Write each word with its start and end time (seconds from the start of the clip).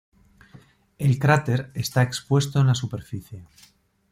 El 0.97 1.19
cráter 1.19 1.69
está 1.75 2.01
expuesto 2.01 2.59
en 2.59 2.65
la 2.65 2.73
superficie. 2.73 3.45